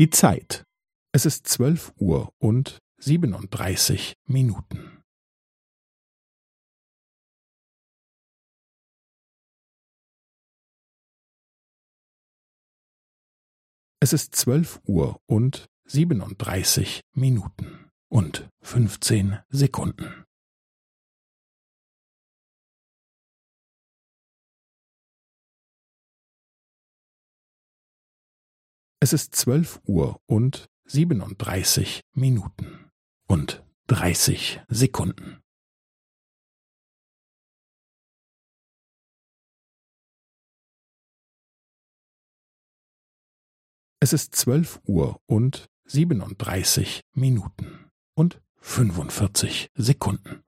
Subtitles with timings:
[0.00, 0.64] Die Zeit.
[1.12, 5.02] Es ist zwölf Uhr und siebenunddreißig Minuten.
[14.00, 20.24] Es ist zwölf Uhr und siebenunddreißig Minuten und fünfzehn Sekunden.
[29.02, 32.90] Es ist zwölf Uhr und siebenunddreißig Minuten
[33.26, 35.40] und dreißig Sekunden.
[44.00, 50.42] Es ist zwölf Uhr und siebenunddreißig Minuten und fünfundvierzig Sekunden.